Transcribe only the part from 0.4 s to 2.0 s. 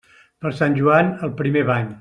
Per Sant Joan, el primer bany.